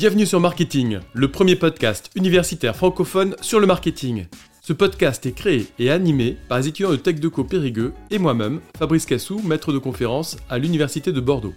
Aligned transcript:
Bienvenue 0.00 0.24
sur 0.24 0.40
Marketing, 0.40 1.00
le 1.12 1.30
premier 1.30 1.56
podcast 1.56 2.10
universitaire 2.14 2.74
francophone 2.74 3.36
sur 3.42 3.60
le 3.60 3.66
marketing. 3.66 4.28
Ce 4.62 4.72
podcast 4.72 5.26
est 5.26 5.32
créé 5.32 5.66
et 5.78 5.90
animé 5.90 6.38
par 6.48 6.58
les 6.58 6.68
étudiants 6.68 6.90
de 6.90 6.96
TechDeco 6.96 7.44
Périgueux 7.44 7.92
et 8.10 8.16
moi-même, 8.16 8.62
Fabrice 8.78 9.04
Cassou, 9.04 9.42
maître 9.44 9.74
de 9.74 9.78
conférence 9.78 10.38
à 10.48 10.56
l'Université 10.56 11.12
de 11.12 11.20
Bordeaux. 11.20 11.52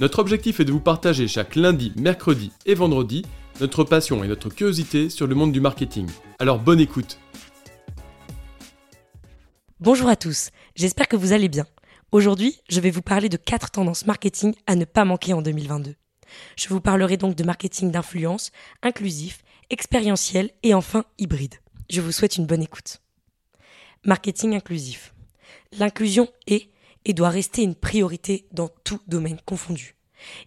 Notre 0.00 0.18
objectif 0.18 0.58
est 0.58 0.64
de 0.64 0.72
vous 0.72 0.80
partager 0.80 1.28
chaque 1.28 1.54
lundi, 1.54 1.92
mercredi 1.94 2.50
et 2.66 2.74
vendredi 2.74 3.24
notre 3.60 3.84
passion 3.84 4.24
et 4.24 4.26
notre 4.26 4.48
curiosité 4.48 5.08
sur 5.08 5.28
le 5.28 5.36
monde 5.36 5.52
du 5.52 5.60
marketing. 5.60 6.08
Alors 6.40 6.58
bonne 6.58 6.80
écoute 6.80 7.20
Bonjour 9.78 10.08
à 10.08 10.16
tous, 10.16 10.50
j'espère 10.74 11.06
que 11.06 11.14
vous 11.14 11.32
allez 11.32 11.48
bien. 11.48 11.66
Aujourd'hui, 12.10 12.58
je 12.68 12.80
vais 12.80 12.90
vous 12.90 13.02
parler 13.02 13.28
de 13.28 13.36
4 13.36 13.70
tendances 13.70 14.06
marketing 14.06 14.56
à 14.66 14.74
ne 14.74 14.86
pas 14.86 15.04
manquer 15.04 15.34
en 15.34 15.40
2022. 15.40 15.94
Je 16.56 16.68
vous 16.68 16.80
parlerai 16.80 17.16
donc 17.16 17.34
de 17.34 17.44
marketing 17.44 17.90
d'influence, 17.90 18.52
inclusif, 18.82 19.42
expérientiel 19.70 20.50
et 20.62 20.74
enfin 20.74 21.04
hybride. 21.18 21.56
Je 21.90 22.00
vous 22.00 22.12
souhaite 22.12 22.36
une 22.36 22.46
bonne 22.46 22.62
écoute. 22.62 23.00
Marketing 24.04 24.54
inclusif. 24.54 25.14
L'inclusion 25.72 26.28
est 26.46 26.70
et 27.04 27.14
doit 27.14 27.30
rester 27.30 27.62
une 27.62 27.74
priorité 27.74 28.46
dans 28.52 28.68
tout 28.84 29.00
domaine 29.06 29.40
confondu. 29.46 29.94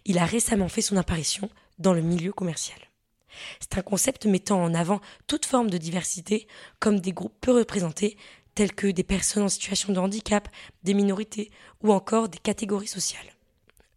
Il 0.04 0.18
a 0.18 0.26
récemment 0.26 0.68
fait 0.68 0.82
son 0.82 0.96
apparition 0.96 1.48
dans 1.78 1.94
le 1.94 2.02
milieu 2.02 2.32
commercial. 2.32 2.78
C'est 3.60 3.78
un 3.78 3.82
concept 3.82 4.26
mettant 4.26 4.62
en 4.62 4.74
avant 4.74 5.00
toute 5.26 5.46
forme 5.46 5.70
de 5.70 5.78
diversité 5.78 6.46
comme 6.78 7.00
des 7.00 7.12
groupes 7.12 7.36
peu 7.40 7.52
représentés 7.52 8.16
tels 8.54 8.74
que 8.74 8.88
des 8.88 9.04
personnes 9.04 9.44
en 9.44 9.48
situation 9.48 9.92
de 9.92 9.98
handicap, 9.98 10.48
des 10.82 10.94
minorités 10.94 11.50
ou 11.82 11.92
encore 11.92 12.28
des 12.28 12.38
catégories 12.38 12.88
sociales. 12.88 13.32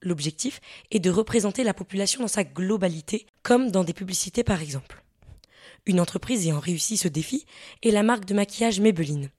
L'objectif 0.03 0.59
est 0.91 0.99
de 0.99 1.09
représenter 1.09 1.63
la 1.63 1.73
population 1.73 2.21
dans 2.21 2.27
sa 2.27 2.43
globalité, 2.43 3.25
comme 3.41 3.71
dans 3.71 3.83
des 3.83 3.93
publicités 3.93 4.43
par 4.43 4.61
exemple. 4.61 5.03
Une 5.85 5.99
entreprise 5.99 6.45
ayant 6.45 6.59
réussi 6.59 6.97
ce 6.97 7.07
défi 7.07 7.45
est 7.81 7.91
la 7.91 8.03
marque 8.03 8.25
de 8.25 8.33
maquillage 8.33 8.81
Maybelline. 8.81 9.29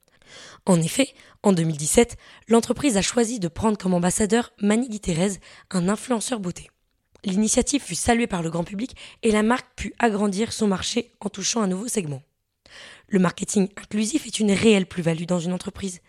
En 0.67 0.81
effet, 0.81 1.15
en 1.42 1.53
2017, 1.53 2.17
l'entreprise 2.48 2.97
a 2.97 3.03
choisi 3.03 3.39
de 3.39 3.48
prendre 3.48 3.77
comme 3.77 3.95
ambassadeur 3.95 4.53
Manny 4.59 5.01
Thérèse, 5.01 5.39
un 5.70 5.89
influenceur 5.89 6.41
beauté. 6.41 6.70
L'initiative 7.25 7.83
fut 7.83 7.95
saluée 7.95 8.27
par 8.27 8.42
le 8.42 8.51
grand 8.51 8.65
public 8.65 8.97
et 9.23 9.31
la 9.31 9.42
marque 9.42 9.69
put 9.77 9.95
agrandir 9.98 10.53
son 10.53 10.67
marché 10.67 11.12
en 11.20 11.29
touchant 11.29 11.62
un 11.62 11.67
nouveau 11.69 11.89
segment. 11.89 12.23
Le 13.09 13.19
marketing 13.19 13.69
inclusif 13.77 14.27
est 14.27 14.41
une 14.41 14.53
réelle 14.53 14.87
plus-value 14.87 15.25
dans 15.25 15.39
une 15.39 15.53
entreprise. 15.53 16.01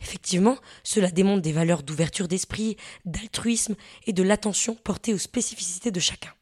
Effectivement, 0.00 0.58
cela 0.82 1.10
démontre 1.10 1.42
des 1.42 1.52
valeurs 1.52 1.82
d'ouverture 1.82 2.28
d'esprit, 2.28 2.76
d'altruisme 3.04 3.74
et 4.06 4.12
de 4.12 4.22
l'attention 4.22 4.74
portée 4.74 5.14
aux 5.14 5.18
spécificités 5.18 5.90
de 5.90 6.00
chacun. 6.00 6.32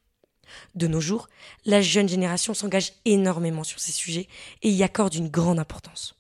De 0.75 0.87
nos 0.87 1.01
jours, 1.01 1.29
la 1.65 1.81
jeune 1.81 2.09
génération 2.09 2.55
s'engage 2.55 2.93
énormément 3.05 3.65
sur 3.65 3.81
ces 3.81 3.93
sujets 3.93 4.29
et 4.63 4.71
y 4.71 4.83
accorde 4.83 5.15
une 5.15 5.29
grande 5.29 5.59
importance. 5.59 6.15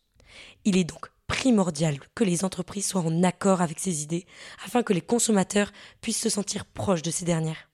Il 0.64 0.76
est 0.76 0.84
donc 0.84 1.10
primordial 1.26 1.98
que 2.14 2.24
les 2.24 2.44
entreprises 2.44 2.86
soient 2.86 3.02
en 3.02 3.22
accord 3.22 3.60
avec 3.60 3.78
ces 3.78 4.02
idées 4.02 4.26
afin 4.64 4.82
que 4.82 4.92
les 4.92 5.00
consommateurs 5.00 5.72
puissent 6.00 6.20
se 6.20 6.28
sentir 6.28 6.64
proches 6.64 7.02
de 7.02 7.10
ces 7.10 7.24
dernières. 7.24 7.70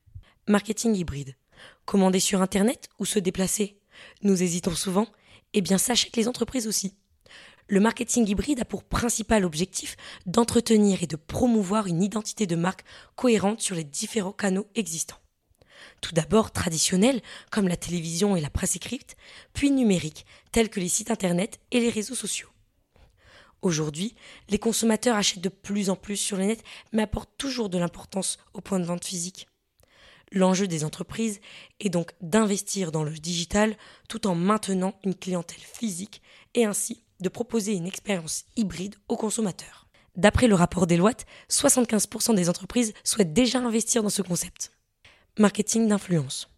Marketing 0.46 0.94
hybride. 0.94 1.36
Commander 1.84 2.20
sur 2.20 2.42
Internet 2.42 2.88
ou 2.98 3.04
se 3.04 3.18
déplacer? 3.18 3.80
Nous 4.22 4.42
hésitons 4.42 4.74
souvent 4.74 5.06
Eh 5.54 5.62
bien 5.62 5.78
sachez 5.78 6.10
que 6.10 6.20
les 6.20 6.28
entreprises 6.28 6.66
aussi. 6.66 6.94
Le 7.68 7.80
marketing 7.80 8.28
hybride 8.28 8.60
a 8.60 8.64
pour 8.64 8.84
principal 8.84 9.44
objectif 9.44 9.96
d'entretenir 10.24 11.02
et 11.02 11.08
de 11.08 11.16
promouvoir 11.16 11.88
une 11.88 12.02
identité 12.02 12.46
de 12.46 12.54
marque 12.54 12.84
cohérente 13.16 13.60
sur 13.60 13.74
les 13.74 13.82
différents 13.82 14.32
canaux 14.32 14.68
existants. 14.76 15.18
Tout 16.00 16.14
d'abord 16.14 16.52
traditionnels, 16.52 17.20
comme 17.50 17.66
la 17.66 17.76
télévision 17.76 18.36
et 18.36 18.40
la 18.40 18.50
presse 18.50 18.76
écrite, 18.76 19.16
puis 19.52 19.72
numériques, 19.72 20.26
tels 20.52 20.70
que 20.70 20.78
les 20.78 20.88
sites 20.88 21.10
internet 21.10 21.58
et 21.72 21.80
les 21.80 21.90
réseaux 21.90 22.14
sociaux. 22.14 22.48
Aujourd'hui, 23.62 24.14
les 24.48 24.60
consommateurs 24.60 25.16
achètent 25.16 25.40
de 25.40 25.48
plus 25.48 25.90
en 25.90 25.96
plus 25.96 26.16
sur 26.16 26.36
le 26.36 26.44
net, 26.44 26.62
mais 26.92 27.02
apportent 27.02 27.36
toujours 27.36 27.68
de 27.68 27.78
l'importance 27.78 28.38
au 28.54 28.60
point 28.60 28.78
de 28.78 28.84
vente 28.84 29.04
physique. 29.04 29.48
L'enjeu 30.30 30.68
des 30.68 30.84
entreprises 30.84 31.40
est 31.80 31.88
donc 31.88 32.12
d'investir 32.20 32.92
dans 32.92 33.02
le 33.02 33.12
digital 33.12 33.76
tout 34.08 34.26
en 34.26 34.36
maintenant 34.36 34.94
une 35.04 35.14
clientèle 35.14 35.60
physique 35.60 36.22
et 36.54 36.64
ainsi 36.64 37.02
de 37.20 37.28
proposer 37.28 37.72
une 37.72 37.86
expérience 37.86 38.44
hybride 38.56 38.96
aux 39.08 39.16
consommateurs. 39.16 39.86
D'après 40.16 40.48
le 40.48 40.54
rapport 40.54 40.86
Deloitte, 40.86 41.26
75% 41.50 42.34
des 42.34 42.48
entreprises 42.48 42.94
souhaitent 43.04 43.34
déjà 43.34 43.58
investir 43.58 44.02
dans 44.02 44.08
ce 44.08 44.22
concept. 44.22 44.72
Marketing 45.38 45.88
d'influence. 45.88 46.50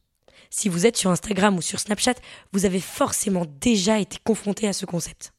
Si 0.51 0.69
vous 0.69 0.87
êtes 0.87 0.97
sur 0.97 1.11
Instagram 1.11 1.57
ou 1.57 1.63
sur 1.63 1.81
Snapchat, 1.81 2.15
vous 2.53 2.65
avez 2.65 2.81
forcément 2.81 3.45
déjà 3.61 3.99
été 3.99 4.19
confronté 4.25 4.69
à 4.69 4.73
ce 4.73 4.87
concept. 4.87 5.33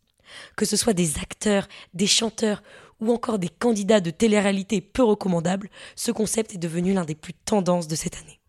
Que 0.55 0.65
ce 0.65 0.75
soit 0.75 0.93
des 0.93 1.17
acteurs, 1.17 1.67
des 1.93 2.07
chanteurs 2.07 2.61
ou 2.99 3.11
encore 3.11 3.39
des 3.39 3.49
candidats 3.49 4.01
de 4.01 4.11
télé-réalité 4.11 4.81
peu 4.81 5.03
recommandables, 5.03 5.69
ce 5.95 6.11
concept 6.11 6.53
est 6.53 6.59
devenu 6.59 6.93
l'un 6.93 7.05
des 7.05 7.15
plus 7.15 7.33
tendances 7.33 7.87
de 7.87 7.95
cette 7.95 8.17
année. 8.17 8.39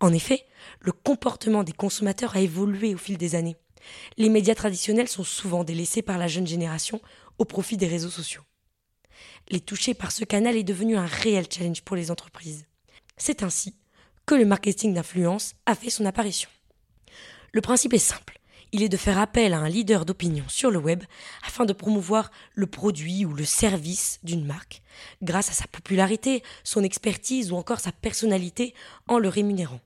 En 0.00 0.12
effet, 0.12 0.44
le 0.80 0.92
comportement 0.92 1.62
des 1.62 1.72
consommateurs 1.72 2.36
a 2.36 2.40
évolué 2.40 2.94
au 2.94 2.98
fil 2.98 3.16
des 3.16 3.34
années. 3.34 3.56
Les 4.16 4.28
médias 4.28 4.54
traditionnels 4.54 5.08
sont 5.08 5.24
souvent 5.24 5.64
délaissés 5.64 6.02
par 6.02 6.18
la 6.18 6.28
jeune 6.28 6.46
génération 6.46 7.00
au 7.38 7.44
profit 7.44 7.76
des 7.76 7.86
réseaux 7.86 8.10
sociaux. 8.10 8.42
Les 9.48 9.60
toucher 9.60 9.94
par 9.94 10.12
ce 10.12 10.24
canal 10.24 10.56
est 10.56 10.64
devenu 10.64 10.96
un 10.96 11.06
réel 11.06 11.46
challenge 11.50 11.82
pour 11.82 11.96
les 11.96 12.10
entreprises. 12.10 12.66
C'est 13.16 13.42
ainsi 13.42 13.74
que 14.26 14.34
le 14.34 14.44
marketing 14.44 14.94
d'influence 14.94 15.54
a 15.66 15.74
fait 15.74 15.90
son 15.90 16.04
apparition. 16.04 16.50
Le 17.52 17.60
principe 17.60 17.94
est 17.94 17.98
simple 17.98 18.36
il 18.72 18.82
est 18.82 18.88
de 18.88 18.96
faire 18.96 19.18
appel 19.18 19.54
à 19.54 19.58
un 19.58 19.68
leader 19.68 20.04
d'opinion 20.04 20.44
sur 20.48 20.70
le 20.70 20.78
web 20.78 21.02
afin 21.46 21.64
de 21.64 21.72
promouvoir 21.72 22.30
le 22.54 22.66
produit 22.66 23.24
ou 23.24 23.32
le 23.32 23.44
service 23.44 24.18
d'une 24.22 24.44
marque, 24.44 24.82
grâce 25.22 25.48
à 25.50 25.52
sa 25.52 25.66
popularité, 25.66 26.42
son 26.64 26.82
expertise 26.82 27.52
ou 27.52 27.56
encore 27.56 27.80
sa 27.80 27.92
personnalité 27.92 28.74
en 29.08 29.18
le 29.18 29.28
rémunérant. 29.28 29.80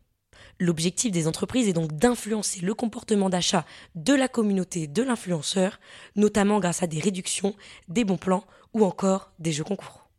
L'objectif 0.62 1.10
des 1.10 1.26
entreprises 1.26 1.68
est 1.68 1.72
donc 1.72 1.90
d'influencer 1.92 2.60
le 2.60 2.74
comportement 2.74 3.30
d'achat 3.30 3.64
de 3.94 4.12
la 4.12 4.28
communauté 4.28 4.86
de 4.86 5.02
l'influenceur, 5.02 5.80
notamment 6.16 6.60
grâce 6.60 6.82
à 6.82 6.86
des 6.86 7.00
réductions, 7.00 7.56
des 7.88 8.04
bons 8.04 8.18
plans 8.18 8.44
ou 8.74 8.84
encore 8.84 9.32
des 9.38 9.52
jeux 9.52 9.64
concours. 9.64 10.10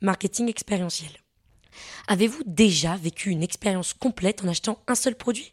Marketing 0.00 0.48
expérientiel. 0.48 1.10
Avez-vous 2.06 2.44
déjà 2.46 2.94
vécu 2.94 3.30
une 3.30 3.42
expérience 3.42 3.92
complète 3.92 4.44
en 4.44 4.48
achetant 4.48 4.78
un 4.86 4.94
seul 4.94 5.16
produit? 5.16 5.52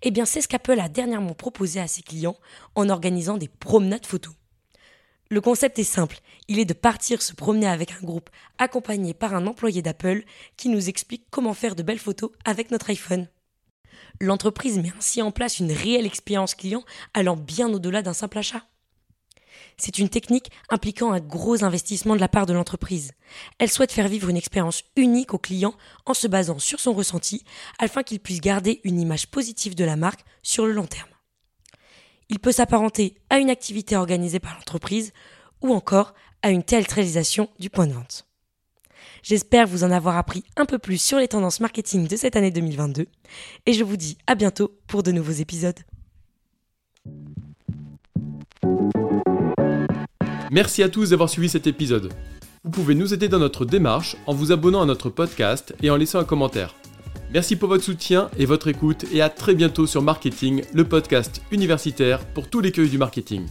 Eh 0.00 0.10
bien, 0.10 0.24
c'est 0.24 0.40
ce 0.40 0.48
qu'Apple 0.48 0.80
a 0.80 0.88
dernièrement 0.88 1.34
proposé 1.34 1.80
à 1.80 1.86
ses 1.86 2.02
clients 2.02 2.38
en 2.76 2.88
organisant 2.88 3.36
des 3.36 3.48
promenades 3.48 4.06
photos. 4.06 4.32
Le 5.28 5.42
concept 5.42 5.78
est 5.78 5.84
simple, 5.84 6.20
il 6.48 6.58
est 6.58 6.64
de 6.64 6.72
partir 6.72 7.20
se 7.20 7.34
promener 7.34 7.68
avec 7.68 7.92
un 7.92 8.06
groupe 8.06 8.30
accompagné 8.56 9.12
par 9.12 9.34
un 9.34 9.46
employé 9.46 9.82
d'Apple 9.82 10.24
qui 10.56 10.70
nous 10.70 10.88
explique 10.88 11.26
comment 11.30 11.52
faire 11.52 11.76
de 11.76 11.82
belles 11.82 11.98
photos 11.98 12.30
avec 12.46 12.70
notre 12.70 12.88
iPhone. 12.88 13.28
L'entreprise 14.22 14.78
met 14.78 14.92
ainsi 14.98 15.22
en 15.22 15.30
place 15.30 15.60
une 15.60 15.72
réelle 15.72 16.04
expérience 16.04 16.54
client 16.54 16.84
allant 17.14 17.36
bien 17.36 17.72
au-delà 17.72 18.02
d'un 18.02 18.12
simple 18.12 18.36
achat. 18.38 18.62
C'est 19.78 19.98
une 19.98 20.10
technique 20.10 20.50
impliquant 20.68 21.12
un 21.12 21.20
gros 21.20 21.64
investissement 21.64 22.14
de 22.14 22.20
la 22.20 22.28
part 22.28 22.44
de 22.44 22.52
l'entreprise. 22.52 23.12
Elle 23.58 23.70
souhaite 23.70 23.92
faire 23.92 24.08
vivre 24.08 24.28
une 24.28 24.36
expérience 24.36 24.84
unique 24.96 25.32
au 25.32 25.38
client 25.38 25.74
en 26.04 26.12
se 26.12 26.28
basant 26.28 26.58
sur 26.58 26.80
son 26.80 26.92
ressenti 26.92 27.44
afin 27.78 28.02
qu'il 28.02 28.20
puisse 28.20 28.42
garder 28.42 28.82
une 28.84 29.00
image 29.00 29.28
positive 29.28 29.74
de 29.74 29.84
la 29.84 29.96
marque 29.96 30.24
sur 30.42 30.66
le 30.66 30.72
long 30.72 30.86
terme. 30.86 31.08
Il 32.28 32.40
peut 32.40 32.52
s'apparenter 32.52 33.16
à 33.30 33.38
une 33.38 33.50
activité 33.50 33.96
organisée 33.96 34.38
par 34.38 34.54
l'entreprise 34.54 35.12
ou 35.62 35.72
encore 35.72 36.12
à 36.42 36.50
une 36.50 36.62
théâtralisation 36.62 37.48
du 37.58 37.70
point 37.70 37.86
de 37.86 37.94
vente. 37.94 38.29
J'espère 39.22 39.66
vous 39.66 39.84
en 39.84 39.90
avoir 39.90 40.16
appris 40.16 40.44
un 40.56 40.66
peu 40.66 40.78
plus 40.78 41.00
sur 41.00 41.18
les 41.18 41.28
tendances 41.28 41.60
marketing 41.60 42.08
de 42.08 42.16
cette 42.16 42.36
année 42.36 42.50
2022 42.50 43.06
et 43.66 43.72
je 43.72 43.84
vous 43.84 43.96
dis 43.96 44.18
à 44.26 44.34
bientôt 44.34 44.76
pour 44.86 45.02
de 45.02 45.12
nouveaux 45.12 45.32
épisodes. 45.32 45.78
Merci 50.50 50.82
à 50.82 50.88
tous 50.88 51.10
d'avoir 51.10 51.30
suivi 51.30 51.48
cet 51.48 51.66
épisode. 51.66 52.12
Vous 52.64 52.70
pouvez 52.70 52.94
nous 52.94 53.14
aider 53.14 53.28
dans 53.28 53.38
notre 53.38 53.64
démarche 53.64 54.16
en 54.26 54.34
vous 54.34 54.52
abonnant 54.52 54.82
à 54.82 54.86
notre 54.86 55.08
podcast 55.08 55.74
et 55.82 55.90
en 55.90 55.96
laissant 55.96 56.18
un 56.18 56.24
commentaire. 56.24 56.74
Merci 57.32 57.54
pour 57.54 57.68
votre 57.68 57.84
soutien 57.84 58.28
et 58.36 58.44
votre 58.44 58.66
écoute 58.68 59.04
et 59.12 59.22
à 59.22 59.28
très 59.28 59.54
bientôt 59.54 59.86
sur 59.86 60.02
Marketing, 60.02 60.62
le 60.74 60.84
podcast 60.84 61.42
universitaire 61.52 62.24
pour 62.34 62.50
tous 62.50 62.60
les 62.60 62.72
cueils 62.72 62.90
du 62.90 62.98
marketing. 62.98 63.46